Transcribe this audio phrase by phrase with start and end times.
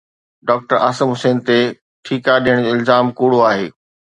[0.47, 1.59] doctor Asim Hussain تي
[2.03, 3.67] ٺيڪا ڏيڻ جو الزام ڪوڙو آهي